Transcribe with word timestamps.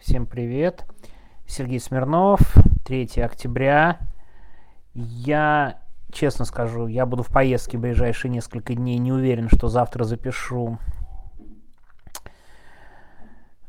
Всем 0.00 0.24
привет. 0.24 0.86
Сергей 1.46 1.78
Смирнов, 1.78 2.40
3 2.86 3.20
октября. 3.20 3.98
Я, 4.94 5.78
честно 6.10 6.46
скажу, 6.46 6.86
я 6.86 7.04
буду 7.04 7.22
в 7.22 7.28
поездке 7.28 7.76
в 7.76 7.82
ближайшие 7.82 8.30
несколько 8.30 8.74
дней. 8.74 8.96
Не 8.96 9.12
уверен, 9.12 9.50
что 9.50 9.68
завтра 9.68 10.04
запишу 10.04 10.78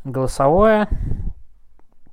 голосовое. 0.06 0.88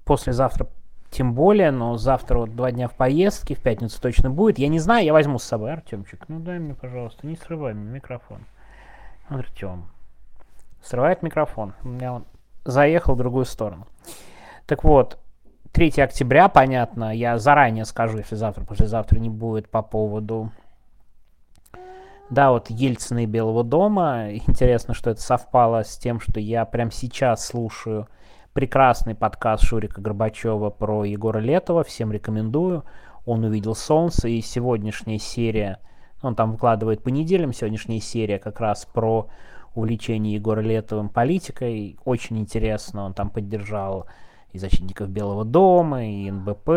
Послезавтра 0.05 0.67
тем 1.11 1.33
более, 1.33 1.71
но 1.71 1.97
завтра 1.97 2.39
вот 2.39 2.57
два 2.57 2.73
дня 2.73 2.89
в 2.89 2.97
поездке, 2.97 3.55
в 3.55 3.61
пятницу 3.61 4.03
точно 4.03 4.31
будет. 4.31 4.59
Я 4.59 4.67
не 4.67 4.81
знаю, 4.81 5.05
я 5.05 5.13
возьму 5.13 5.39
с 5.39 5.45
собой, 5.45 5.73
Артемчик. 5.73 6.29
Ну 6.29 6.41
дай 6.41 6.59
мне, 6.59 6.75
пожалуйста, 6.75 7.25
не 7.25 7.37
срывай 7.37 7.73
мне 7.73 7.89
микрофон. 7.89 8.41
Артем. 9.29 9.85
Срывает 10.83 11.23
микрофон. 11.23 11.73
У 11.85 11.89
меня 11.89 12.15
он 12.15 12.25
заехал 12.65 13.15
в 13.15 13.19
другую 13.19 13.45
сторону. 13.45 13.87
Так 14.67 14.85
вот, 14.85 15.19
3 15.73 16.01
октября, 16.01 16.49
понятно, 16.49 17.15
я 17.15 17.39
заранее 17.39 17.85
скажу, 17.85 18.19
если 18.19 18.35
завтра, 18.35 18.65
послезавтра 18.65 19.19
не 19.19 19.31
будет 19.31 19.71
по 19.71 19.83
поводу 19.83 20.51
да, 22.31 22.51
вот 22.51 22.69
Ельцина 22.69 23.23
и 23.23 23.27
Белого 23.27 23.65
дома. 23.65 24.33
Интересно, 24.33 24.93
что 24.93 25.11
это 25.11 25.21
совпало 25.21 25.83
с 25.83 25.97
тем, 25.97 26.21
что 26.21 26.41
я 26.41 26.67
прямо 26.67 26.91
сейчас 26.91 27.47
слушаю 27.47 28.07
прекрасный 28.53 29.15
подкаст 29.15 29.65
Шурика 29.65 30.03
Горбачева 30.03 30.69
про 30.69 31.05
Егора 31.05 31.39
Летова. 31.39 31.85
Всем 31.85 32.13
рекомендую. 32.13 32.85
Он 33.25 33.45
увидел 33.45 33.75
солнце, 33.75 34.29
и 34.29 34.43
сегодняшняя 34.43 35.19
серия, 35.19 35.81
он 36.21 36.35
там 36.35 36.53
выкладывает 36.53 37.03
по 37.03 37.09
неделям, 37.09 37.53
сегодняшняя 37.53 38.01
серия 38.01 38.39
как 38.39 38.61
раз 38.61 38.85
про 38.85 39.29
увлечение 39.79 40.35
Егора 40.35 40.61
Летовым 40.61 41.09
политикой. 41.09 41.97
Очень 42.05 42.39
интересно, 42.39 43.05
он 43.05 43.15
там 43.15 43.31
поддержал 43.31 44.07
и 44.53 44.59
защитников 44.59 45.09
Белого 45.09 45.45
дома, 45.45 46.05
и 46.05 46.31
НБП, 46.31 46.69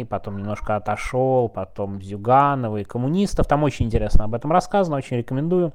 и 0.00 0.06
потом 0.08 0.38
немножко 0.38 0.76
отошел, 0.76 1.48
потом 1.48 2.00
Зюганова, 2.00 2.78
и 2.78 2.84
коммунистов. 2.84 3.46
Там 3.46 3.62
очень 3.62 3.86
интересно 3.86 4.24
об 4.24 4.34
этом 4.34 4.52
рассказано, 4.52 4.96
очень 4.96 5.16
рекомендую. 5.16 5.72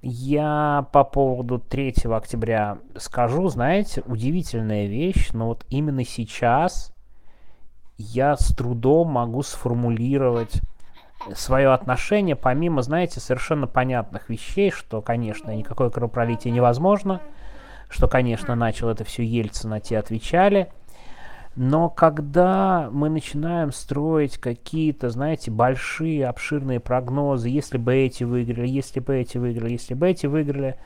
Я 0.00 0.86
по 0.92 1.04
поводу 1.04 1.58
3 1.58 1.94
октября 2.10 2.78
скажу, 2.96 3.48
знаете, 3.48 4.02
удивительная 4.06 4.86
вещь, 4.86 5.30
но 5.32 5.48
вот 5.48 5.64
именно 5.68 6.04
сейчас 6.04 6.92
я 7.98 8.36
с 8.36 8.54
трудом 8.54 9.08
могу 9.08 9.42
сформулировать 9.42 10.60
свое 11.34 11.72
отношение, 11.72 12.36
помимо, 12.36 12.82
знаете, 12.82 13.20
совершенно 13.20 13.66
понятных 13.66 14.28
вещей, 14.28 14.70
что, 14.70 15.00
конечно, 15.00 15.50
никакое 15.50 15.90
кровопролитие 15.90 16.52
невозможно, 16.52 17.20
что, 17.88 18.08
конечно, 18.08 18.54
начал 18.54 18.88
это 18.88 19.04
все 19.04 19.24
Ельцин, 19.24 19.72
а 19.72 19.80
те 19.80 19.98
отвечали. 19.98 20.72
Но 21.54 21.90
когда 21.90 22.88
мы 22.90 23.10
начинаем 23.10 23.72
строить 23.72 24.38
какие-то, 24.38 25.10
знаете, 25.10 25.50
большие, 25.50 26.26
обширные 26.26 26.80
прогнозы, 26.80 27.50
если 27.50 27.76
бы 27.76 27.94
эти 27.94 28.24
выиграли, 28.24 28.66
если 28.66 29.00
бы 29.00 29.16
эти 29.16 29.36
выиграли, 29.36 29.72
если 29.72 29.92
бы 29.92 30.08
эти 30.08 30.26
выиграли, 30.26 30.76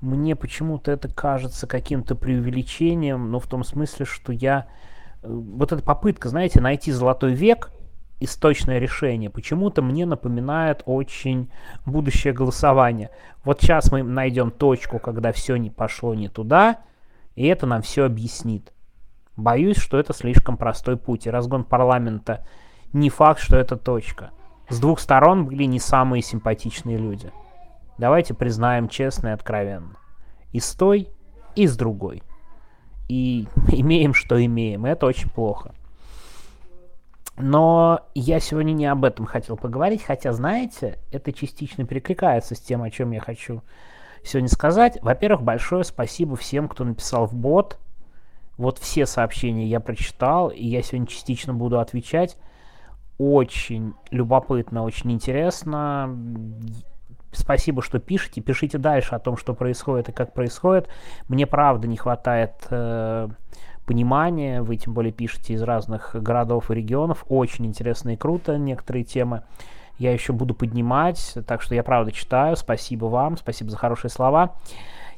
мне 0.00 0.36
почему-то 0.36 0.92
это 0.92 1.08
кажется 1.08 1.66
каким-то 1.66 2.14
преувеличением, 2.14 3.32
но 3.32 3.40
в 3.40 3.48
том 3.48 3.64
смысле, 3.64 4.06
что 4.06 4.32
я... 4.32 4.68
Э, 5.22 5.28
вот 5.28 5.72
эта 5.72 5.82
попытка, 5.82 6.28
знаете, 6.28 6.60
найти 6.60 6.92
золотой 6.92 7.32
век– 7.32 7.72
источное 8.20 8.78
решение 8.78 9.30
почему-то 9.30 9.82
мне 9.82 10.06
напоминает 10.06 10.82
очень 10.86 11.50
будущее 11.86 12.32
голосование. 12.32 13.10
Вот 13.44 13.60
сейчас 13.60 13.92
мы 13.92 14.02
найдем 14.02 14.50
точку, 14.50 14.98
когда 14.98 15.32
все 15.32 15.56
не 15.56 15.70
пошло 15.70 16.14
не 16.14 16.28
туда, 16.28 16.80
и 17.34 17.46
это 17.46 17.66
нам 17.66 17.82
все 17.82 18.04
объяснит. 18.04 18.72
Боюсь, 19.36 19.76
что 19.76 19.98
это 19.98 20.12
слишком 20.12 20.56
простой 20.56 20.96
путь, 20.96 21.26
и 21.26 21.30
разгон 21.30 21.64
парламента 21.64 22.44
не 22.92 23.10
факт, 23.10 23.40
что 23.40 23.56
это 23.56 23.76
точка. 23.76 24.30
С 24.68 24.80
двух 24.80 24.98
сторон 24.98 25.46
были 25.46 25.64
не 25.64 25.78
самые 25.78 26.22
симпатичные 26.22 26.98
люди. 26.98 27.30
Давайте 27.96 28.34
признаем 28.34 28.88
честно 28.88 29.28
и 29.28 29.32
откровенно. 29.32 29.96
И 30.52 30.60
с 30.60 30.72
той, 30.74 31.08
и 31.54 31.66
с 31.66 31.76
другой. 31.76 32.22
И 33.08 33.46
имеем, 33.68 34.14
что 34.14 34.44
имеем. 34.44 34.84
Это 34.84 35.06
очень 35.06 35.30
плохо. 35.30 35.74
Но 37.38 38.00
я 38.14 38.40
сегодня 38.40 38.72
не 38.72 38.86
об 38.86 39.04
этом 39.04 39.26
хотел 39.26 39.56
поговорить, 39.56 40.02
хотя, 40.02 40.32
знаете, 40.32 40.98
это 41.12 41.32
частично 41.32 41.84
перекликается 41.84 42.54
с 42.54 42.60
тем, 42.60 42.82
о 42.82 42.90
чем 42.90 43.12
я 43.12 43.20
хочу 43.20 43.62
сегодня 44.24 44.48
сказать. 44.48 44.98
Во-первых, 45.02 45.42
большое 45.42 45.84
спасибо 45.84 46.36
всем, 46.36 46.68
кто 46.68 46.84
написал 46.84 47.26
в 47.26 47.34
бот. 47.34 47.78
Вот 48.56 48.78
все 48.78 49.06
сообщения 49.06 49.66
я 49.66 49.78
прочитал, 49.78 50.48
и 50.48 50.66
я 50.66 50.82
сегодня 50.82 51.06
частично 51.06 51.54
буду 51.54 51.78
отвечать. 51.78 52.36
Очень 53.18 53.94
любопытно, 54.10 54.82
очень 54.82 55.12
интересно. 55.12 56.16
Спасибо, 57.32 57.82
что 57.82 58.00
пишете. 58.00 58.40
Пишите 58.40 58.78
дальше 58.78 59.14
о 59.14 59.20
том, 59.20 59.36
что 59.36 59.54
происходит 59.54 60.08
и 60.08 60.12
как 60.12 60.32
происходит. 60.32 60.88
Мне 61.28 61.46
правда 61.46 61.86
не 61.86 61.96
хватает 61.96 62.54
э, 62.70 63.28
понимание, 63.88 64.60
вы 64.60 64.76
тем 64.76 64.92
более 64.92 65.12
пишете 65.12 65.54
из 65.54 65.62
разных 65.62 66.10
городов 66.14 66.70
и 66.70 66.74
регионов, 66.74 67.24
очень 67.28 67.64
интересно 67.64 68.10
и 68.10 68.16
круто 68.16 68.58
некоторые 68.58 69.04
темы. 69.04 69.44
Я 69.98 70.12
еще 70.12 70.32
буду 70.34 70.54
поднимать, 70.54 71.36
так 71.46 71.62
что 71.62 71.74
я 71.74 71.82
правда 71.82 72.12
читаю, 72.12 72.54
спасибо 72.54 73.06
вам, 73.06 73.38
спасибо 73.38 73.70
за 73.70 73.78
хорошие 73.78 74.10
слова. 74.10 74.56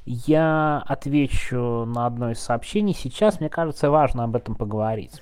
Я 0.06 0.82
отвечу 0.86 1.84
на 1.84 2.06
одно 2.06 2.30
из 2.30 2.40
сообщений. 2.40 2.94
Сейчас, 2.94 3.40
мне 3.40 3.50
кажется, 3.50 3.90
важно 3.90 4.24
об 4.24 4.36
этом 4.36 4.54
поговорить. 4.54 5.20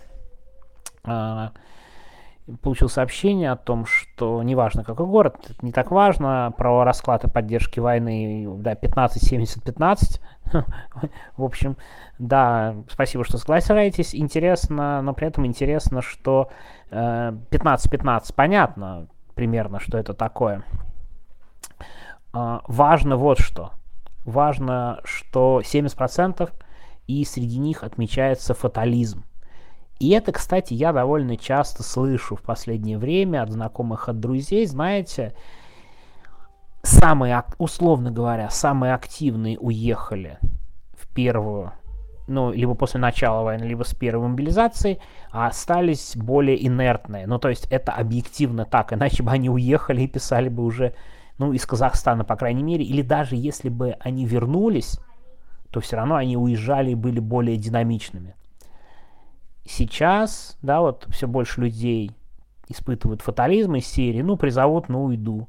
А, 1.04 1.50
получил 2.62 2.88
сообщение 2.88 3.50
о 3.50 3.56
том, 3.56 3.86
что 3.86 4.42
неважно 4.42 4.84
какой 4.84 5.06
город, 5.06 5.36
не 5.62 5.72
так 5.72 5.90
важно, 5.90 6.52
про 6.56 6.84
расклад 6.84 7.24
и 7.24 7.30
поддержки 7.30 7.80
войны, 7.80 8.46
да, 8.58 8.74
15-70-15. 8.74 10.20
В 11.36 11.44
общем, 11.44 11.76
да, 12.18 12.76
спасибо, 12.90 13.24
что 13.24 13.38
согласились. 13.38 14.14
Интересно, 14.14 15.02
но 15.02 15.12
при 15.14 15.26
этом 15.28 15.46
интересно, 15.46 16.02
что 16.02 16.50
15-15, 16.90 18.30
э, 18.30 18.32
понятно 18.34 19.08
примерно, 19.34 19.80
что 19.80 19.98
это 19.98 20.14
такое. 20.14 20.64
Э, 22.34 22.60
важно 22.66 23.16
вот 23.16 23.38
что. 23.38 23.72
Важно, 24.24 25.00
что 25.04 25.60
70% 25.64 26.50
и 27.06 27.24
среди 27.24 27.58
них 27.58 27.82
отмечается 27.82 28.54
фатализм. 28.54 29.24
И 29.98 30.10
это, 30.10 30.30
кстати, 30.32 30.74
я 30.74 30.92
довольно 30.92 31.36
часто 31.36 31.82
слышу 31.82 32.36
в 32.36 32.42
последнее 32.42 32.98
время 32.98 33.42
от 33.42 33.50
знакомых, 33.50 34.08
от 34.08 34.20
друзей. 34.20 34.64
Знаете, 34.66 35.34
самые, 36.88 37.44
условно 37.58 38.10
говоря, 38.10 38.50
самые 38.50 38.94
активные 38.94 39.58
уехали 39.58 40.38
в 40.94 41.06
первую, 41.14 41.72
ну, 42.26 42.52
либо 42.52 42.74
после 42.74 43.00
начала 43.00 43.42
войны, 43.42 43.64
либо 43.64 43.84
с 43.84 43.94
первой 43.94 44.28
мобилизации, 44.28 44.98
а 45.30 45.46
остались 45.46 46.16
более 46.16 46.66
инертные. 46.66 47.26
Ну, 47.26 47.38
то 47.38 47.48
есть 47.48 47.66
это 47.70 47.92
объективно 47.92 48.64
так, 48.64 48.92
иначе 48.92 49.22
бы 49.22 49.30
они 49.30 49.50
уехали 49.50 50.02
и 50.02 50.08
писали 50.08 50.48
бы 50.48 50.64
уже, 50.64 50.94
ну, 51.38 51.52
из 51.52 51.64
Казахстана, 51.66 52.24
по 52.24 52.36
крайней 52.36 52.62
мере, 52.62 52.84
или 52.84 53.02
даже 53.02 53.36
если 53.36 53.68
бы 53.68 53.96
они 54.00 54.24
вернулись, 54.26 54.98
то 55.70 55.80
все 55.80 55.96
равно 55.96 56.16
они 56.16 56.36
уезжали 56.36 56.90
и 56.92 56.94
были 56.94 57.20
более 57.20 57.56
динамичными. 57.56 58.34
Сейчас, 59.66 60.56
да, 60.62 60.80
вот 60.80 61.06
все 61.10 61.26
больше 61.26 61.60
людей 61.60 62.12
испытывают 62.68 63.22
фатализм 63.22 63.74
из 63.76 63.86
серии, 63.86 64.22
ну, 64.22 64.36
призовут, 64.36 64.88
ну, 64.88 65.04
уйду. 65.04 65.48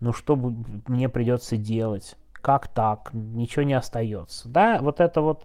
Ну, 0.00 0.12
что 0.12 0.36
мне 0.36 1.08
придется 1.08 1.56
делать? 1.56 2.16
Как 2.32 2.68
так? 2.68 3.10
Ничего 3.12 3.64
не 3.64 3.74
остается. 3.74 4.48
Да, 4.48 4.78
вот 4.80 5.00
эта 5.00 5.20
вот 5.20 5.44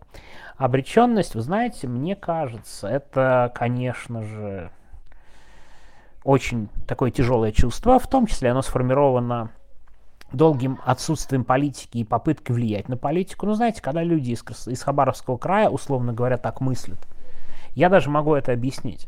обреченность, 0.55 1.35
вы 1.35 1.41
знаете, 1.41 1.87
мне 1.87 2.15
кажется, 2.15 2.87
это, 2.87 3.51
конечно 3.53 4.23
же, 4.23 4.71
очень 6.23 6.69
такое 6.87 7.11
тяжелое 7.11 7.51
чувство, 7.51 7.99
в 7.99 8.07
том 8.07 8.27
числе 8.27 8.51
оно 8.51 8.61
сформировано 8.61 9.51
долгим 10.31 10.79
отсутствием 10.83 11.43
политики 11.43 11.99
и 11.99 12.03
попыткой 12.03 12.55
влиять 12.55 12.89
на 12.89 12.97
политику. 12.97 13.45
Ну, 13.45 13.53
знаете, 13.53 13.81
когда 13.81 14.03
люди 14.03 14.31
из, 14.31 14.67
из 14.67 14.81
Хабаровского 14.81 15.37
края, 15.37 15.69
условно 15.69 16.13
говоря, 16.13 16.37
так 16.37 16.61
мыслят, 16.61 16.99
я 17.75 17.89
даже 17.89 18.09
могу 18.09 18.33
это 18.33 18.53
объяснить. 18.53 19.07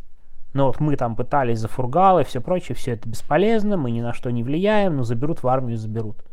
Но 0.53 0.67
вот 0.67 0.79
мы 0.79 0.95
там 0.95 1.15
пытались 1.15 1.59
за 1.59 1.67
фургалы 1.67 2.21
и 2.21 2.25
все 2.25 2.41
прочее, 2.41 2.75
все 2.75 2.93
это 2.93 3.07
бесполезно, 3.07 3.77
мы 3.77 3.91
ни 3.91 4.01
на 4.01 4.13
что 4.13 4.31
не 4.31 4.43
влияем, 4.43 4.97
но 4.97 5.03
заберут 5.03 5.43
в 5.43 5.47
армию, 5.47 5.77
заберут. 5.77 6.23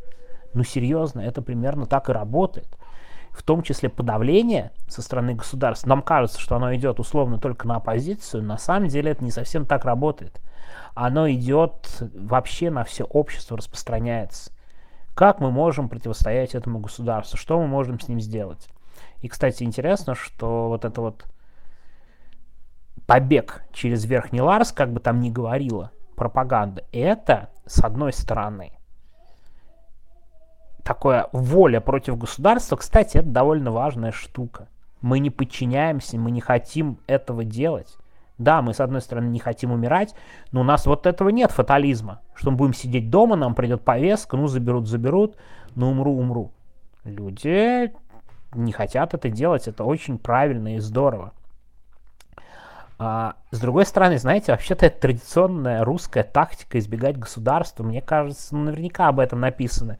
Ну 0.54 0.62
серьезно, 0.62 1.20
это 1.20 1.42
примерно 1.42 1.86
так 1.86 2.08
и 2.08 2.12
работает. 2.12 2.68
В 3.30 3.42
том 3.42 3.62
числе 3.62 3.88
подавление 3.88 4.70
со 4.86 5.02
стороны 5.02 5.34
государства. 5.34 5.88
Нам 5.88 6.02
кажется, 6.02 6.40
что 6.40 6.54
оно 6.54 6.72
идет 6.74 7.00
условно 7.00 7.38
только 7.38 7.66
на 7.66 7.76
оппозицию. 7.76 8.44
На 8.44 8.58
самом 8.58 8.88
деле 8.88 9.10
это 9.10 9.24
не 9.24 9.32
совсем 9.32 9.66
так 9.66 9.84
работает. 9.84 10.40
Оно 10.94 11.28
идет 11.28 12.00
вообще 12.14 12.70
на 12.70 12.84
все 12.84 13.02
общество, 13.04 13.56
распространяется. 13.56 14.52
Как 15.14 15.40
мы 15.40 15.50
можем 15.50 15.88
противостоять 15.88 16.54
этому 16.54 16.78
государству? 16.78 17.36
Что 17.36 17.58
мы 17.58 17.66
можем 17.66 17.98
с 17.98 18.06
ним 18.06 18.20
сделать? 18.20 18.68
И, 19.20 19.28
кстати, 19.28 19.64
интересно, 19.64 20.14
что 20.14 20.68
вот 20.68 20.84
это 20.84 21.00
вот 21.00 21.24
побег 23.06 23.62
через 23.72 24.04
Верхний 24.04 24.40
Ларс, 24.40 24.72
как 24.72 24.92
бы 24.92 25.00
там 25.00 25.20
ни 25.20 25.30
говорила 25.30 25.90
пропаганда, 26.16 26.84
это, 26.92 27.50
с 27.66 27.84
одной 27.84 28.12
стороны, 28.12 28.72
такое 30.82 31.28
воля 31.32 31.80
против 31.80 32.16
государства, 32.16 32.76
кстати, 32.76 33.18
это 33.18 33.28
довольно 33.28 33.72
важная 33.72 34.12
штука. 34.12 34.68
Мы 35.00 35.18
не 35.18 35.30
подчиняемся, 35.30 36.18
мы 36.18 36.30
не 36.30 36.40
хотим 36.40 36.98
этого 37.06 37.44
делать. 37.44 37.96
Да, 38.38 38.62
мы, 38.62 38.74
с 38.74 38.80
одной 38.80 39.00
стороны, 39.00 39.28
не 39.28 39.38
хотим 39.38 39.70
умирать, 39.70 40.14
но 40.50 40.62
у 40.62 40.64
нас 40.64 40.86
вот 40.86 41.06
этого 41.06 41.28
нет 41.28 41.52
фатализма, 41.52 42.20
что 42.34 42.50
мы 42.50 42.56
будем 42.56 42.74
сидеть 42.74 43.08
дома, 43.08 43.36
нам 43.36 43.54
придет 43.54 43.82
повестка, 43.82 44.36
ну, 44.36 44.48
заберут, 44.48 44.88
заберут, 44.88 45.36
ну, 45.76 45.90
умру, 45.90 46.16
умру. 46.16 46.52
Люди 47.04 47.92
не 48.54 48.72
хотят 48.72 49.14
это 49.14 49.28
делать, 49.28 49.68
это 49.68 49.84
очень 49.84 50.18
правильно 50.18 50.76
и 50.76 50.78
здорово. 50.80 51.32
А, 53.06 53.34
с 53.50 53.60
другой 53.60 53.84
стороны, 53.84 54.16
знаете, 54.16 54.52
вообще-то 54.52 54.86
это 54.86 54.98
традиционная 54.98 55.84
русская 55.84 56.22
тактика 56.22 56.78
избегать 56.78 57.18
государства. 57.18 57.84
Мне 57.84 58.00
кажется, 58.00 58.56
ну, 58.56 58.62
наверняка 58.62 59.08
об 59.08 59.20
этом 59.20 59.40
написаны 59.40 59.98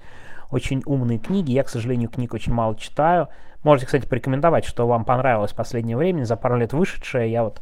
очень 0.50 0.82
умные 0.86 1.18
книги. 1.18 1.52
Я, 1.52 1.64
к 1.64 1.68
сожалению, 1.68 2.08
книг 2.08 2.32
очень 2.32 2.54
мало 2.54 2.76
читаю. 2.76 3.28
Можете, 3.62 3.86
кстати, 3.86 4.06
порекомендовать, 4.06 4.64
что 4.64 4.86
вам 4.86 5.04
понравилось 5.04 5.52
в 5.52 5.54
последнее 5.54 5.98
время, 5.98 6.24
за 6.24 6.36
пару 6.36 6.56
лет 6.56 6.72
вышедшее. 6.72 7.30
Я 7.30 7.44
вот 7.44 7.60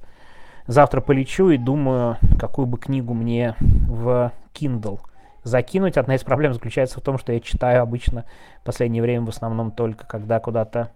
завтра 0.68 1.00
полечу 1.00 1.50
и 1.50 1.56
думаю, 1.56 2.18
какую 2.38 2.66
бы 2.66 2.78
книгу 2.78 3.12
мне 3.12 3.56
в 3.58 4.30
Kindle 4.54 5.00
закинуть. 5.42 5.96
Одна 5.96 6.14
из 6.14 6.22
проблем 6.22 6.54
заключается 6.54 7.00
в 7.00 7.02
том, 7.02 7.18
что 7.18 7.32
я 7.32 7.40
читаю 7.40 7.82
обычно 7.82 8.26
в 8.60 8.66
последнее 8.66 9.02
время 9.02 9.26
в 9.26 9.30
основном 9.30 9.72
только 9.72 10.06
когда 10.06 10.38
куда-то 10.38 10.92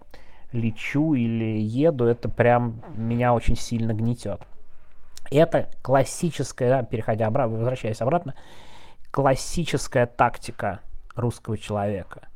лечу 0.51 1.13
или 1.13 1.59
еду. 1.59 2.05
Это 2.05 2.29
прям 2.29 2.81
меня 2.95 3.33
очень 3.33 3.55
сильно 3.55 3.93
гнетет. 3.93 4.41
Это 5.29 5.69
классическая, 5.81 6.69
да, 6.69 6.83
переходя 6.83 7.27
обратно, 7.27 7.57
возвращаясь 7.57 8.01
обратно, 8.01 8.33
классическая 9.11 10.05
тактика 10.05 10.79
русского 11.15 11.57
человека. 11.57 12.27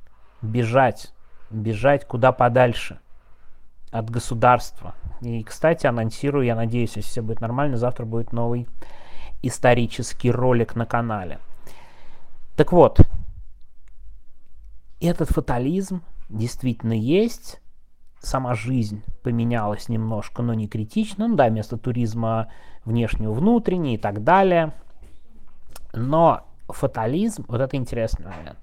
Бежать, 0.41 1.13
бежать 1.49 2.05
куда 2.05 2.31
подальше 2.31 2.99
от 3.91 4.09
государства. 4.09 4.95
И, 5.21 5.43
кстати, 5.43 5.85
анонсирую, 5.85 6.45
я 6.45 6.55
надеюсь, 6.55 6.95
если 6.95 7.09
все 7.09 7.21
будет 7.21 7.41
нормально, 7.41 7.77
завтра 7.77 8.05
будет 8.05 8.33
новый 8.33 8.67
исторический 9.43 10.31
ролик 10.31 10.75
на 10.75 10.85
канале. 10.85 11.39
Так 12.55 12.71
вот, 12.71 12.99
этот 14.99 15.29
фатализм 15.29 16.03
действительно 16.29 16.93
есть. 16.93 17.61
Сама 18.21 18.53
жизнь 18.53 19.03
поменялась 19.23 19.89
немножко, 19.89 20.43
но 20.43 20.53
не 20.53 20.67
критично. 20.67 21.27
Ну 21.27 21.35
да, 21.35 21.47
вместо 21.47 21.75
туризма 21.75 22.51
внешнего 22.85 23.33
внутренний 23.33 23.95
и 23.95 23.97
так 23.97 24.23
далее. 24.23 24.73
Но 25.93 26.45
фатализм, 26.67 27.45
вот 27.47 27.61
это 27.61 27.75
интересный 27.75 28.25
момент, 28.25 28.59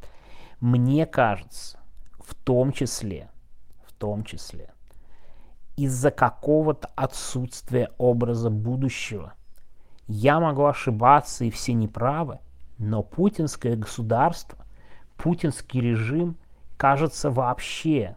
мне 0.60 1.06
кажется, 1.06 1.78
в 2.20 2.34
том 2.34 2.72
числе, 2.72 3.31
в 3.84 3.93
том 3.93 4.22
числе, 4.22 4.72
из-за 5.76 6.10
какого-то 6.10 6.88
отсутствия 6.94 7.90
образа 7.99 8.50
будущего. 8.50 9.34
Я 10.06 10.40
могу 10.40 10.64
ошибаться 10.64 11.44
и 11.44 11.50
все 11.50 11.75
неправы, 11.75 12.38
но 12.78 13.02
путинское 13.02 13.76
государство, 13.76 14.64
путинский 15.16 15.81
режим, 15.81 16.37
кажется, 16.76 17.31
вообще 17.31 18.16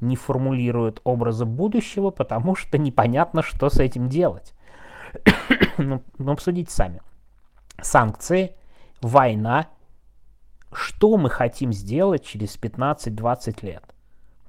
не 0.00 0.16
формулирует 0.16 1.00
образа 1.04 1.44
будущего, 1.44 2.10
потому 2.10 2.54
что 2.54 2.78
непонятно, 2.78 3.42
что 3.42 3.70
с 3.70 3.78
этим 3.78 4.08
делать. 4.08 4.54
ну, 5.78 6.02
ну, 6.18 6.32
обсудите 6.32 6.72
сами. 6.72 7.00
Санкции, 7.80 8.54
война. 9.00 9.68
Что 10.72 11.16
мы 11.16 11.30
хотим 11.30 11.72
сделать 11.72 12.24
через 12.24 12.56
15-20 12.56 13.64
лет? 13.64 13.84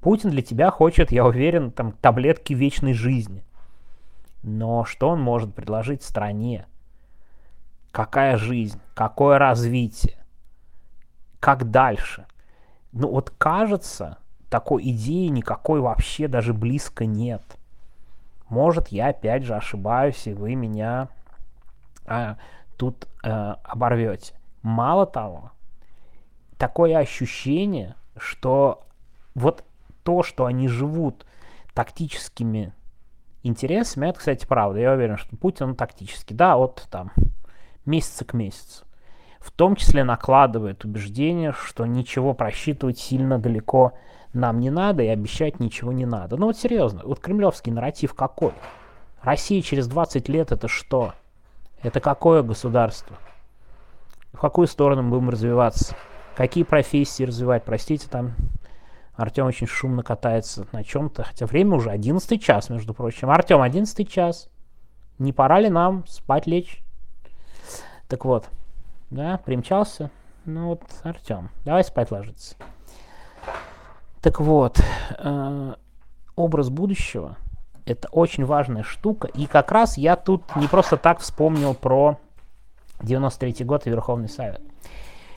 Путин 0.00 0.30
для 0.30 0.42
тебя 0.42 0.70
хочет, 0.70 1.10
я 1.12 1.24
уверен, 1.24 1.70
там, 1.70 1.92
таблетки 1.92 2.52
вечной 2.52 2.92
жизни. 2.92 3.44
Но 4.42 4.84
что 4.84 5.08
он 5.08 5.20
может 5.20 5.54
предложить 5.54 6.02
стране? 6.02 6.66
какая 7.92 8.38
жизнь, 8.38 8.80
какое 8.94 9.38
развитие, 9.38 10.24
как 11.38 11.70
дальше. 11.70 12.26
Ну 12.90 13.08
вот 13.08 13.30
кажется, 13.30 14.18
такой 14.52 14.82
идеи 14.90 15.28
никакой 15.28 15.80
вообще 15.80 16.28
даже 16.28 16.52
близко 16.52 17.06
нет. 17.06 17.42
Может, 18.50 18.88
я 18.88 19.08
опять 19.08 19.44
же 19.44 19.54
ошибаюсь, 19.54 20.26
и 20.26 20.34
вы 20.34 20.56
меня 20.56 21.08
а, 22.04 22.36
тут 22.76 23.08
а, 23.24 23.60
оборвете. 23.64 24.34
Мало 24.60 25.06
того, 25.06 25.52
такое 26.58 26.98
ощущение, 26.98 27.94
что 28.18 28.82
вот 29.34 29.64
то, 30.04 30.22
что 30.22 30.44
они 30.44 30.68
живут 30.68 31.24
тактическими 31.72 32.74
интересами, 33.42 34.08
это, 34.08 34.18
кстати, 34.18 34.44
правда. 34.44 34.80
Я 34.80 34.92
уверен, 34.92 35.16
что 35.16 35.34
Путин 35.34 35.70
он 35.70 35.76
тактический. 35.76 36.36
Да, 36.36 36.58
вот 36.58 36.86
там 36.90 37.10
месяца 37.86 38.26
к 38.26 38.34
месяцу. 38.34 38.84
В 39.40 39.50
том 39.50 39.76
числе 39.76 40.04
накладывает 40.04 40.84
убеждение, 40.84 41.52
что 41.52 41.86
ничего 41.86 42.34
просчитывать 42.34 42.98
сильно 42.98 43.38
далеко 43.38 43.94
нам 44.32 44.60
не 44.60 44.70
надо 44.70 45.02
и 45.02 45.08
обещать 45.08 45.60
ничего 45.60 45.92
не 45.92 46.06
надо. 46.06 46.36
Ну 46.36 46.46
вот 46.46 46.56
серьезно, 46.56 47.02
вот 47.04 47.20
кремлевский 47.20 47.72
нарратив 47.72 48.14
какой? 48.14 48.54
Россия 49.22 49.62
через 49.62 49.86
20 49.86 50.28
лет 50.28 50.52
это 50.52 50.68
что? 50.68 51.14
Это 51.82 52.00
какое 52.00 52.42
государство? 52.42 53.16
В 54.32 54.38
какую 54.38 54.66
сторону 54.66 55.02
мы 55.02 55.10
будем 55.10 55.30
развиваться? 55.30 55.96
Какие 56.36 56.64
профессии 56.64 57.24
развивать? 57.24 57.64
Простите, 57.64 58.08
там 58.08 58.34
Артем 59.14 59.46
очень 59.46 59.66
шумно 59.66 60.02
катается 60.02 60.66
на 60.72 60.82
чем-то, 60.82 61.24
хотя 61.24 61.46
время 61.46 61.76
уже 61.76 61.90
11 61.90 62.42
час, 62.42 62.70
между 62.70 62.94
прочим. 62.94 63.30
Артем, 63.30 63.60
11 63.60 64.10
час. 64.10 64.48
Не 65.18 65.32
пора 65.32 65.60
ли 65.60 65.68
нам 65.68 66.06
спать 66.06 66.46
лечь? 66.46 66.82
Так 68.08 68.24
вот, 68.24 68.48
да, 69.10 69.38
примчался. 69.38 70.10
Ну 70.44 70.68
вот, 70.68 70.82
Артем, 71.02 71.50
давай 71.64 71.84
спать 71.84 72.10
ложиться. 72.10 72.56
Так 74.22 74.38
вот, 74.40 74.80
э, 75.18 75.74
образ 76.36 76.70
будущего– 76.70 77.36
это 77.86 78.08
очень 78.10 78.44
важная 78.44 78.84
штука. 78.84 79.26
И 79.26 79.46
как 79.46 79.72
раз 79.72 79.98
я 79.98 80.14
тут 80.14 80.44
не 80.54 80.68
просто 80.68 80.96
так 80.96 81.18
вспомнил 81.18 81.74
про 81.74 82.18
93 83.02 83.64
год 83.64 83.86
и 83.86 83.90
Верховный 83.90 84.28
Совет. 84.28 84.62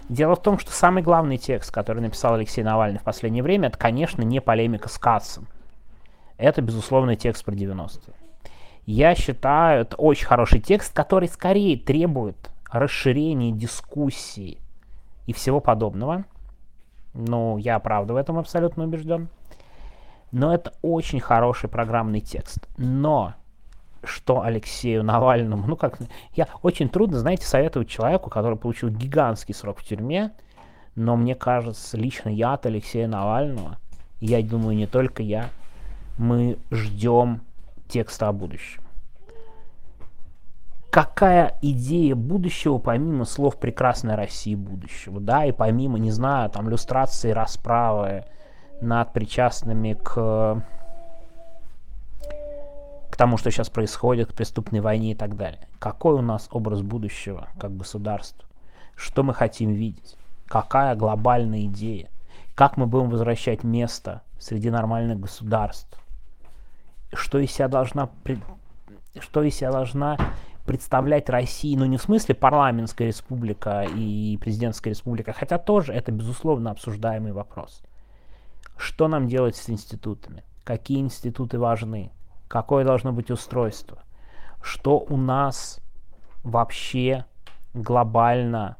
Дело 0.08 0.36
в 0.36 0.42
том, 0.42 0.60
что 0.60 0.72
самый 0.72 1.02
главный 1.02 1.40
текст, 1.40 1.72
который 1.72 2.00
написал 2.00 2.36
Алексей 2.36 2.64
Навальный 2.64 3.00
в 3.00 3.04
последнее 3.04 3.42
время, 3.42 3.70
это, 3.70 3.78
конечно, 3.80 4.22
не 4.22 4.40
полемика 4.40 4.88
с 4.88 5.00
Кацем. 5.00 5.48
Это, 6.38 6.62
безусловно, 6.62 7.16
текст 7.16 7.44
про 7.44 7.56
90-е. 7.56 8.14
Я 8.86 9.16
считаю, 9.16 9.82
это 9.82 9.96
очень 9.96 10.28
хороший 10.28 10.60
текст, 10.60 10.94
который 10.94 11.28
скорее 11.28 11.76
требует 11.76 12.52
расширении 12.70 13.52
дискуссии 13.52 14.60
и 15.26 15.34
всего 15.34 15.60
подобного. 15.60 16.26
Ну, 17.16 17.58
я 17.58 17.80
правда 17.80 18.14
в 18.14 18.18
этом 18.18 18.38
абсолютно 18.38 18.84
убежден. 18.84 19.30
Но 20.32 20.54
это 20.54 20.74
очень 20.82 21.22
хороший 21.22 21.70
программный 21.70 22.20
текст. 22.20 22.68
Но 22.78 23.34
что 24.04 24.42
Алексею 24.42 25.04
Навальному, 25.04 25.66
ну 25.66 25.76
как, 25.78 25.98
я 26.34 26.48
очень 26.62 26.90
трудно, 26.90 27.18
знаете, 27.18 27.46
советовать 27.46 27.90
человеку, 27.90 28.30
который 28.30 28.58
получил 28.58 28.90
гигантский 28.90 29.56
срок 29.56 29.80
в 29.80 29.84
тюрьме, 29.84 30.34
но 30.96 31.16
мне 31.16 31.36
кажется, 31.36 31.98
лично 31.98 32.30
я 32.30 32.54
от 32.54 32.66
Алексея 32.66 33.08
Навального, 33.08 33.78
я 34.20 34.44
думаю, 34.44 34.76
не 34.76 34.86
только 34.86 35.24
я, 35.24 35.50
мы 36.18 36.58
ждем 36.70 37.42
текста 37.88 38.28
о 38.28 38.34
будущем 38.34 38.85
какая 40.96 41.58
идея 41.62 42.16
будущего, 42.16 42.78
помимо 42.78 43.26
слов 43.26 43.58
«прекрасной 43.58 44.16
России 44.16 44.56
будущего», 44.56 45.20
да, 45.20 45.44
и 45.44 45.52
помимо, 45.52 46.00
не 46.00 46.10
знаю, 46.10 46.50
там, 46.50 46.70
иллюстрации, 46.70 47.32
расправы 47.32 48.24
над 48.80 49.12
причастными 49.12 49.92
к, 50.02 50.64
к 53.12 53.18
тому, 53.18 53.36
что 53.36 53.52
сейчас 53.52 53.70
происходит, 53.70 54.32
к 54.32 54.36
преступной 54.36 54.80
войне 54.80 55.12
и 55.12 55.16
так 55.16 55.36
далее. 55.36 55.68
Какой 55.80 56.14
у 56.14 56.22
нас 56.22 56.48
образ 56.50 56.82
будущего 56.82 57.50
как 57.60 57.76
государства? 57.76 58.48
Что 58.96 59.24
мы 59.24 59.34
хотим 59.34 59.74
видеть? 59.74 60.16
Какая 60.48 60.96
глобальная 60.96 61.66
идея? 61.66 62.08
Как 62.56 62.78
мы 62.78 62.88
будем 62.88 63.10
возвращать 63.10 63.66
место 63.66 64.22
среди 64.40 64.70
нормальных 64.70 65.20
государств? 65.20 66.00
Что 67.12 67.40
из 67.40 67.52
себя 67.52 67.68
должна, 67.68 68.08
что 69.20 69.44
из 69.44 69.56
себя 69.56 69.74
должна 69.74 70.18
представлять 70.66 71.30
России, 71.30 71.76
ну 71.76 71.86
не 71.86 71.98
в 71.98 72.02
смысле 72.02 72.36
парламентская 72.36 73.08
республика 73.08 73.84
и 73.84 74.38
президентская 74.38 74.94
республика, 74.94 75.34
хотя 75.34 75.58
тоже 75.58 75.94
это 75.94 76.12
безусловно 76.12 76.72
обсуждаемый 76.72 77.34
вопрос. 77.34 77.84
Что 78.78 79.08
нам 79.08 79.28
делать 79.28 79.56
с 79.56 79.70
институтами? 79.70 80.44
Какие 80.64 81.00
институты 81.00 81.60
важны? 81.60 82.12
Какое 82.48 82.84
должно 82.84 83.12
быть 83.14 83.32
устройство? 83.32 84.06
что 84.66 85.06
у 85.08 85.16
нас 85.16 85.80
вообще 86.44 87.26
глобально 87.76 88.78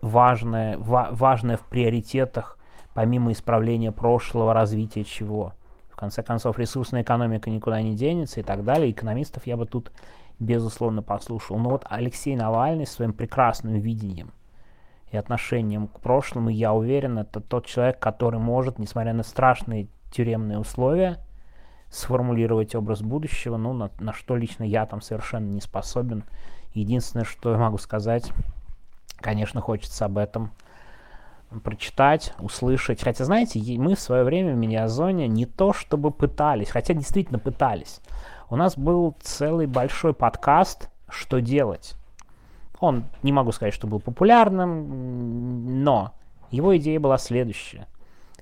важное, 0.00 0.78
ва 0.78 1.08
важное 1.12 1.58
в 1.58 1.66
приоритетах, 1.66 2.58
помимо 2.94 3.32
исправления 3.32 3.92
прошлого, 3.92 4.54
развития 4.54 5.04
чего. 5.04 5.52
В 5.90 5.96
конце 5.96 6.22
концов, 6.22 6.58
ресурсная 6.58 7.02
экономика 7.02 7.50
никуда 7.50 7.82
не 7.82 7.94
денется 7.94 8.40
и 8.40 8.42
так 8.42 8.64
далее. 8.64 8.90
Экономистов 8.90 9.46
я 9.46 9.58
бы 9.58 9.66
тут, 9.66 9.92
безусловно, 10.40 11.02
послушал. 11.02 11.58
Но 11.58 11.70
вот 11.70 11.84
Алексей 11.88 12.34
Навальный 12.34 12.86
своим 12.86 13.12
прекрасным 13.12 13.74
видением 13.74 14.32
и 15.12 15.16
отношением 15.16 15.86
к 15.86 16.00
прошлому, 16.00 16.48
я 16.48 16.72
уверен, 16.72 17.18
это 17.18 17.40
тот 17.40 17.66
человек, 17.66 17.98
который 18.00 18.40
может, 18.40 18.78
несмотря 18.78 19.12
на 19.12 19.22
страшные 19.22 19.86
тюремные 20.10 20.58
условия, 20.58 21.18
сформулировать 21.90 22.74
образ 22.74 23.02
будущего, 23.02 23.56
ну, 23.56 23.72
на, 23.72 23.90
на 23.98 24.12
что 24.12 24.36
лично 24.36 24.64
я 24.64 24.86
там 24.86 25.00
совершенно 25.00 25.46
не 25.46 25.60
способен. 25.60 26.24
Единственное, 26.72 27.24
что 27.24 27.52
я 27.52 27.58
могу 27.58 27.78
сказать, 27.78 28.30
конечно, 29.16 29.60
хочется 29.60 30.04
об 30.04 30.18
этом 30.18 30.52
прочитать, 31.64 32.32
услышать. 32.38 33.02
Хотя, 33.02 33.24
знаете, 33.24 33.60
мы 33.76 33.96
в 33.96 34.00
свое 34.00 34.22
время 34.22 34.54
в 34.54 34.56
Медиазоне 34.56 35.26
не 35.26 35.46
то 35.46 35.72
чтобы 35.72 36.12
пытались, 36.12 36.70
хотя 36.70 36.94
действительно 36.94 37.40
пытались. 37.40 38.00
У 38.50 38.56
нас 38.56 38.76
был 38.76 39.16
целый 39.22 39.66
большой 39.66 40.12
подкаст 40.12 40.90
«Что 41.08 41.40
делать?». 41.40 41.94
Он, 42.80 43.04
не 43.22 43.32
могу 43.32 43.52
сказать, 43.52 43.72
что 43.72 43.86
был 43.86 44.00
популярным, 44.00 45.82
но 45.82 46.12
его 46.50 46.76
идея 46.76 47.00
была 47.00 47.16
следующая– 47.16 47.86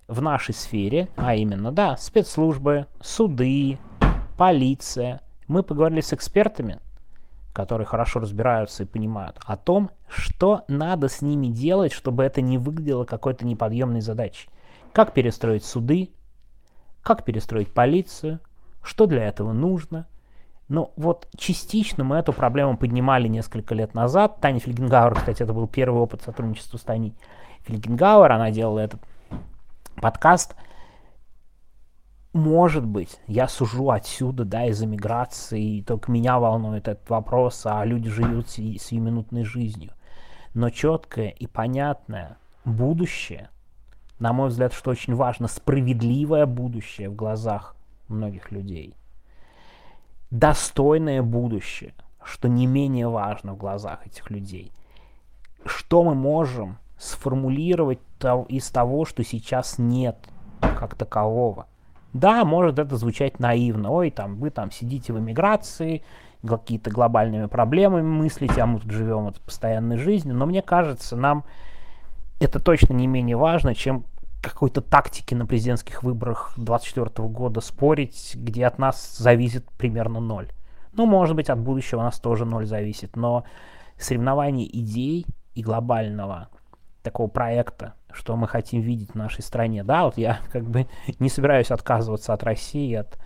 в 0.09 0.23
нашей 0.23 0.55
сфере, 0.55 1.09
а 1.17 1.35
именно, 1.35 1.71
да, 1.71 1.97
спецслужбы, 1.99 2.87
суды, 3.01 3.79
полиция. 4.37 5.21
Мы 5.47 5.63
поговорили 5.63 6.01
с 6.01 6.15
экспертами, 6.15 6.81
которые 7.53 7.87
хорошо 7.87 8.21
разбираются 8.21 8.83
и 8.83 8.87
понимают 8.87 9.39
о 9.45 9.57
том, 9.57 9.91
что 10.09 10.65
надо 10.67 11.09
с 11.09 11.21
ними 11.21 11.49
делать, 11.49 11.93
чтобы 11.93 12.25
это 12.25 12.41
не 12.41 12.57
выглядело 12.57 13.05
какой-то 13.05 13.47
неподъемной 13.47 14.01
задачей. 14.01 14.49
Как 14.95 15.13
перестроить 15.13 15.65
суды, 15.65 16.11
как 17.03 17.25
перестроить 17.25 17.73
полицию, 17.73 18.41
что 18.89 19.07
для 19.07 19.25
этого 19.25 19.53
нужно. 19.53 20.07
Ну 20.69 20.93
вот 20.97 21.29
частично 21.37 22.05
мы 22.05 22.17
эту 22.17 22.33
проблему 22.33 22.77
поднимали 22.77 23.29
несколько 23.29 23.75
лет 23.75 23.95
назад. 23.95 24.41
Таня 24.41 24.61
Фельгенгауэр, 24.61 25.15
кстати, 25.15 25.43
это 25.43 25.53
был 25.53 25.69
первый 25.69 26.01
опыт 26.01 26.23
сотрудничества 26.23 26.79
с 26.79 26.83
Таней 26.83 27.15
Фельгенгауэр. 27.61 28.33
Она 28.33 28.51
делала 28.51 28.81
этот 28.81 29.01
подкаст. 30.01 30.57
Может 32.33 32.87
быть, 32.87 33.19
я 33.27 33.47
сужу 33.47 33.91
отсюда, 33.91 34.45
да, 34.45 34.65
из 34.67 34.83
эмиграции, 34.83 35.79
и 35.79 35.83
только 35.83 36.11
меня 36.11 36.39
волнует 36.39 36.89
этот 36.89 37.09
вопрос, 37.11 37.63
а 37.67 37.85
люди 37.85 38.09
живут 38.09 38.49
сиюминутной 38.49 39.45
жизнью. 39.45 39.93
Но 40.55 40.71
четкое 40.71 41.29
и 41.29 41.47
понятное 41.47 42.39
будущее, 42.65 43.51
на 44.19 44.33
мой 44.33 44.49
взгляд, 44.49 44.73
что 44.73 44.91
очень 44.91 45.15
важно, 45.15 45.47
справедливое 45.47 46.47
будущее 46.47 47.11
в 47.11 47.15
глазах 47.15 47.75
многих 48.09 48.51
людей. 48.51 48.97
Достойное 50.31 51.23
будущее, 51.23 51.95
что 52.23 52.49
не 52.49 52.67
менее 52.67 53.09
важно 53.09 53.55
в 53.55 53.57
глазах 53.57 54.07
этих 54.07 54.31
людей. 54.31 54.73
Что 55.65 56.05
мы 56.05 56.15
можем 56.15 56.79
сформулировать 56.99 58.01
из 58.49 58.71
того, 58.71 59.05
что 59.05 59.25
сейчас 59.25 59.79
нет 59.79 60.17
как 60.61 60.95
такового. 60.95 61.67
Да, 62.13 62.45
может 62.45 62.79
это 62.79 62.97
звучать 62.97 63.39
наивно. 63.39 63.91
Ой, 63.91 64.11
там 64.11 64.37
вы 64.37 64.51
там 64.51 64.71
сидите 64.71 65.13
в 65.13 65.19
эмиграции, 65.19 66.03
какие-то 66.47 66.91
глобальными 66.91 67.47
проблемами 67.47 68.03
мыслите, 68.03 68.61
а 68.63 68.67
мы 68.67 68.81
тут 68.81 68.91
живем 68.91 69.25
вот 69.25 69.41
постоянной 69.41 69.99
жизнью. 69.99 70.35
Но 70.35 70.47
мне 70.47 70.63
кажется, 70.63 71.17
нам 71.17 71.45
это 72.41 72.61
точно 72.61 72.95
не 72.95 73.07
менее 73.07 73.37
важно, 73.37 73.75
чем 73.75 74.05
какой-то 74.43 74.81
тактики 74.81 75.35
на 75.35 75.47
президентских 75.47 76.03
выборах 76.03 76.53
2024 76.57 77.29
года 77.29 77.61
спорить, 77.61 78.33
где 78.35 78.67
от 78.67 78.79
нас 78.79 79.17
зависит 79.17 79.69
примерно 79.73 80.21
ноль. 80.21 80.51
Ну, 80.93 81.07
может 81.07 81.37
быть, 81.37 81.51
от 81.51 81.59
будущего 81.59 82.01
у 82.01 82.03
нас 82.03 82.19
тоже 82.19 82.45
ноль 82.45 82.67
зависит, 82.67 83.17
но 83.17 83.45
соревнование 83.99 84.67
идей 84.67 85.27
и 85.55 85.63
глобального 85.63 86.49
такого 87.03 87.29
проекта, 87.29 87.95
что 88.13 88.37
мы 88.37 88.47
хотим 88.49 88.81
видеть 88.81 89.13
в 89.13 89.15
нашей 89.15 89.43
стране. 89.43 89.83
Да, 89.83 90.05
вот 90.05 90.19
я 90.19 90.41
как 90.53 90.65
бы 90.65 90.87
не 91.19 91.29
собираюсь 91.29 91.71
отказываться 91.71 92.33
от 92.33 92.43
России, 92.43 92.95
от 92.95 93.19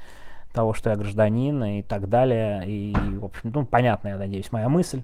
того, 0.52 0.74
что 0.74 0.90
я 0.90 0.96
гражданин 0.96 1.62
и 1.64 1.82
так 1.82 2.08
далее. 2.08 2.62
И, 2.66 2.94
в 2.94 3.24
общем, 3.24 3.50
ну, 3.54 3.66
понятно, 3.66 4.08
я 4.08 4.16
надеюсь, 4.16 4.52
моя 4.52 4.68
мысль. 4.68 5.02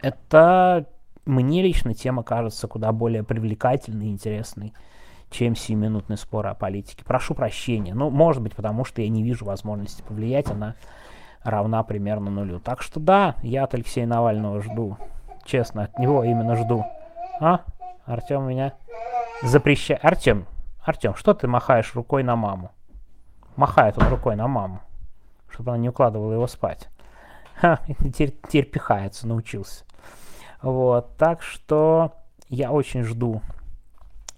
Это 0.00 0.86
мне 1.26 1.62
лично 1.62 1.94
тема 1.94 2.22
кажется 2.22 2.66
куда 2.68 2.90
более 2.92 3.22
привлекательной 3.22 4.06
и 4.06 4.10
интересной, 4.10 4.72
чем 5.30 5.56
сиюминутный 5.56 6.16
спор 6.16 6.46
о 6.46 6.54
политике. 6.54 7.04
Прошу 7.04 7.34
прощения. 7.34 7.94
Ну, 7.94 8.10
может 8.10 8.42
быть, 8.42 8.54
потому 8.54 8.84
что 8.84 9.02
я 9.02 9.08
не 9.08 9.22
вижу 9.22 9.44
возможности 9.44 10.02
повлиять, 10.02 10.50
она 10.50 10.74
равна 11.42 11.82
примерно 11.82 12.30
нулю. 12.30 12.60
Так 12.60 12.82
что 12.82 13.00
да, 13.00 13.36
я 13.42 13.64
от 13.64 13.74
Алексея 13.74 14.06
Навального 14.06 14.60
жду. 14.62 14.96
Честно, 15.44 15.84
от 15.84 15.98
него 15.98 16.24
именно 16.24 16.56
жду 16.56 16.84
а? 17.40 17.60
Артем 18.04 18.48
меня 18.48 18.74
запрещает. 19.42 20.04
Артем, 20.04 20.46
Артем, 20.82 21.14
что 21.14 21.34
ты 21.34 21.46
махаешь 21.46 21.94
рукой 21.94 22.22
на 22.22 22.36
маму? 22.36 22.72
Махает 23.56 23.98
он 23.98 24.08
рукой 24.08 24.36
на 24.36 24.46
маму, 24.46 24.80
чтобы 25.48 25.72
она 25.72 25.78
не 25.78 25.88
укладывала 25.88 26.32
его 26.32 26.46
спать. 26.46 26.88
Ха, 27.56 27.80
теперь, 27.98 28.36
теперь 28.48 28.66
пихается, 28.66 29.26
научился. 29.26 29.84
Вот, 30.62 31.16
так 31.16 31.42
что 31.42 32.12
я 32.48 32.72
очень 32.72 33.02
жду 33.02 33.42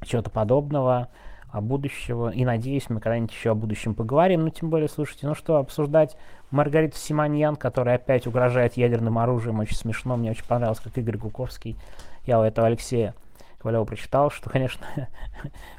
чего-то 0.04 0.30
подобного, 0.30 1.09
о 1.52 1.61
будущего, 1.61 2.30
и 2.30 2.45
надеюсь, 2.45 2.88
мы 2.88 3.00
когда-нибудь 3.00 3.33
еще 3.33 3.50
о 3.50 3.54
будущем 3.54 3.95
поговорим, 3.95 4.45
ну, 4.45 4.50
тем 4.50 4.71
более, 4.71 4.88
слушайте, 4.88 5.26
ну 5.26 5.35
что, 5.35 5.57
обсуждать 5.57 6.16
Маргариту 6.52 6.97
Симоньян, 6.97 7.57
которая 7.57 7.97
опять 7.97 8.26
угрожает 8.26 8.76
ядерным 8.76 9.19
оружием, 9.19 9.59
очень 9.59 9.76
смешно, 9.76 10.16
мне 10.16 10.30
очень 10.30 10.45
понравилось, 10.45 10.78
как 10.78 10.97
Игорь 10.97 11.16
Гуковский 11.16 11.76
я 12.25 12.38
у 12.38 12.42
этого 12.42 12.66
Алексея 12.66 13.14
Ковалева 13.59 13.85
прочитал, 13.85 14.30
что, 14.30 14.49
конечно, 14.49 14.87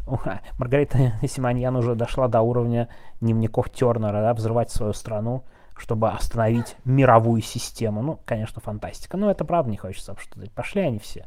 Маргарита 0.57 1.13
Симоньян 1.27 1.75
уже 1.75 1.95
дошла 1.95 2.27
до 2.27 2.41
уровня 2.41 2.89
дневников 3.21 3.69
Тернера, 3.69 4.21
да, 4.21 4.33
взрывать 4.33 4.71
свою 4.71 4.93
страну, 4.93 5.43
чтобы 5.77 6.09
остановить 6.09 6.75
мировую 6.85 7.41
систему. 7.41 8.01
Ну, 8.01 8.19
конечно, 8.25 8.61
фантастика. 8.61 9.17
Но 9.17 9.31
это 9.31 9.45
правда 9.45 9.71
не 9.71 9.77
хочется 9.77 10.11
обсуждать. 10.11 10.51
Пошли 10.51 10.81
они 10.81 10.99
все 10.99 11.25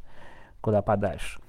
куда 0.64 0.80
подальше. 0.80 1.40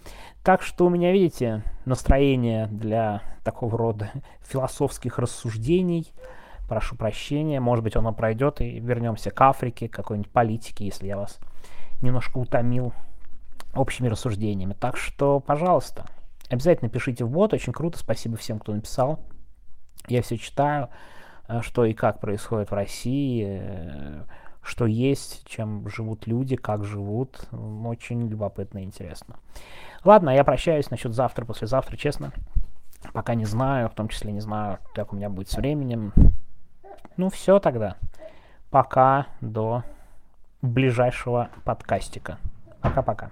Так 0.45 0.61
что 0.61 0.85
у 0.85 0.89
меня, 0.89 1.11
видите, 1.11 1.63
настроение 1.85 2.67
для 2.67 3.23
такого 3.43 3.79
рода 3.79 4.11
философских 4.41 5.17
рассуждений. 5.17 6.13
Прошу 6.69 6.95
прощения, 6.95 7.59
может 7.59 7.83
быть, 7.83 7.95
оно 7.95 8.13
пройдет, 8.13 8.61
и 8.61 8.79
вернемся 8.79 9.31
к 9.31 9.41
Африке, 9.41 9.89
какой-нибудь 9.89 10.31
политике, 10.31 10.85
если 10.85 11.07
я 11.07 11.17
вас 11.17 11.39
немножко 12.03 12.37
утомил 12.37 12.93
общими 13.73 14.07
рассуждениями. 14.07 14.73
Так 14.79 14.97
что, 14.97 15.39
пожалуйста, 15.39 16.05
обязательно 16.47 16.91
пишите 16.91 17.25
в 17.25 17.31
бот. 17.31 17.51
Очень 17.53 17.73
круто. 17.73 17.97
Спасибо 17.97 18.37
всем, 18.37 18.59
кто 18.59 18.71
написал. 18.71 19.19
Я 20.07 20.21
все 20.21 20.37
читаю, 20.37 20.89
э, 21.47 21.61
что 21.63 21.85
и 21.85 21.93
как 21.93 22.19
происходит 22.19 22.69
в 22.69 22.75
России, 22.75 23.47
э, 23.47 24.23
что 24.65 24.87
есть, 24.87 25.47
чем 25.47 25.87
живут 25.87 26.25
люди, 26.25 26.55
как 26.55 26.83
живут. 26.83 27.47
Очень 27.51 28.27
любопытно 28.27 28.79
и 28.79 28.83
интересно. 28.83 29.35
Ладно, 30.03 30.31
я 30.31 30.43
прощаюсь 30.43 30.89
насчет 30.89 31.13
завтра, 31.13 31.45
послезавтра, 31.45 31.95
честно. 31.97 32.31
Пока 33.13 33.35
не 33.35 33.45
знаю, 33.45 33.89
в 33.89 33.93
том 33.93 34.07
числе 34.07 34.31
не 34.31 34.41
знаю, 34.41 34.79
как 34.95 35.13
у 35.13 35.15
меня 35.15 35.29
будет 35.29 35.49
с 35.49 35.55
временем. 35.55 36.13
Ну, 37.15 37.29
все 37.29 37.59
тогда. 37.59 37.97
Пока 38.71 39.27
до 39.39 39.83
ближайшего 40.61 41.49
подкастика. 41.63 42.39
Пока-пока. 42.81 43.29